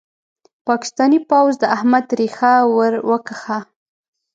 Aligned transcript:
پاکستاني 0.67 1.19
پوځ 1.29 1.51
د 1.59 1.63
احمد 1.75 2.05
ريښه 2.19 2.53
ور 2.75 2.93
وکښه. 3.09 3.59